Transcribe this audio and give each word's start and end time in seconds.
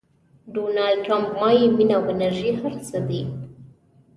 ډونالډ 0.53 0.99
ټرمپ 1.05 1.29
وایي 1.39 1.65
مینه 1.77 1.95
او 1.97 2.03
انرژي 2.13 2.51
هر 2.61 2.73
څه 2.87 2.97
دي. 3.07 3.21